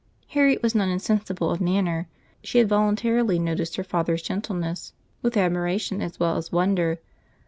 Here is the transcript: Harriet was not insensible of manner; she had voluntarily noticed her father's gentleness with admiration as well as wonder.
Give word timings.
Harriet 0.29 0.63
was 0.63 0.73
not 0.73 0.89
insensible 0.89 1.51
of 1.51 1.61
manner; 1.61 2.07
she 2.43 2.57
had 2.57 2.67
voluntarily 2.67 3.37
noticed 3.37 3.75
her 3.75 3.83
father's 3.83 4.23
gentleness 4.23 4.93
with 5.21 5.37
admiration 5.37 6.01
as 6.01 6.19
well 6.19 6.37
as 6.37 6.51
wonder. 6.51 6.97